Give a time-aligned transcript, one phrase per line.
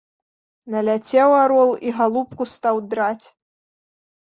[0.75, 3.27] Наляцеў арол і галубку стаў драць.